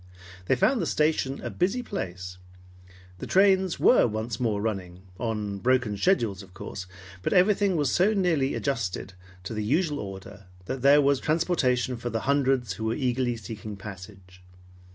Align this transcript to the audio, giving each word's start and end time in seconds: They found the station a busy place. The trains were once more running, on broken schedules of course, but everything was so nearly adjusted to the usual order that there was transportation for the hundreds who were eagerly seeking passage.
They 0.47 0.55
found 0.55 0.81
the 0.81 0.87
station 0.87 1.39
a 1.43 1.51
busy 1.51 1.83
place. 1.83 2.39
The 3.19 3.27
trains 3.27 3.79
were 3.79 4.07
once 4.07 4.39
more 4.39 4.59
running, 4.59 5.03
on 5.19 5.59
broken 5.59 5.95
schedules 5.95 6.41
of 6.41 6.55
course, 6.55 6.87
but 7.21 7.33
everything 7.33 7.75
was 7.75 7.91
so 7.91 8.11
nearly 8.15 8.55
adjusted 8.55 9.13
to 9.43 9.53
the 9.53 9.63
usual 9.63 9.99
order 9.99 10.47
that 10.65 10.81
there 10.81 11.03
was 11.03 11.19
transportation 11.19 11.97
for 11.97 12.09
the 12.09 12.21
hundreds 12.21 12.73
who 12.73 12.85
were 12.85 12.95
eagerly 12.95 13.37
seeking 13.37 13.75
passage. 13.77 14.41